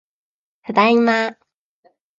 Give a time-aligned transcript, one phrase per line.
[0.63, 1.37] ただいま